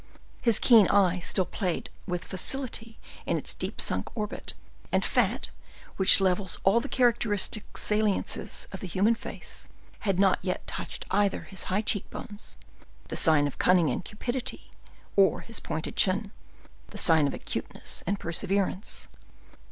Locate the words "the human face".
8.79-9.67